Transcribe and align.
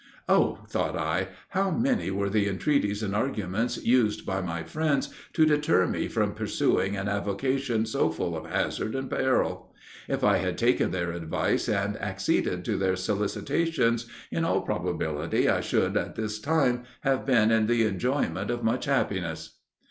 "Oh!" 0.27 0.65
thought 0.67 0.97
I, 0.97 1.27
"how 1.49 1.69
many 1.69 2.09
were 2.09 2.31
the 2.31 2.47
entreaties 2.47 3.03
and 3.03 3.15
arguments 3.15 3.77
used 3.85 4.25
by 4.25 4.41
my 4.41 4.63
friends 4.63 5.13
to 5.33 5.45
deter 5.45 5.85
me 5.85 6.07
from 6.07 6.33
pursuing 6.33 6.97
an 6.97 7.07
avocation 7.07 7.85
so 7.85 8.09
full 8.09 8.35
of 8.35 8.49
hazard 8.49 8.95
and 8.95 9.11
peril! 9.11 9.71
If 10.07 10.23
I 10.23 10.37
had 10.37 10.57
taken 10.57 10.89
their 10.89 11.11
advice, 11.11 11.69
and 11.69 12.01
acceded 12.01 12.65
to 12.65 12.77
their 12.77 12.95
solicitations, 12.95 14.07
in 14.31 14.43
all 14.43 14.61
probability 14.61 15.47
I 15.47 15.61
should, 15.61 15.95
at 15.95 16.15
this 16.15 16.39
time, 16.39 16.85
have 17.01 17.23
been 17.23 17.51
in 17.51 17.67
the 17.67 17.83
enjoyment 17.85 18.49
of 18.49 18.63
much 18.63 18.85
happiness." 18.85 19.59